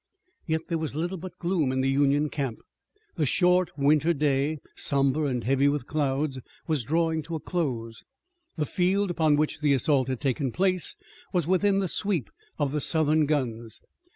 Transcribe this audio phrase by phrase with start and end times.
[0.47, 2.61] Yet there was little but gloom in the Union camp.
[3.17, 8.03] The short winter day, somber and heavy with clouds, was drawing to a close.
[8.57, 10.95] The field upon which the assault had taken place
[11.31, 13.79] was within the sweep of the Southern guns.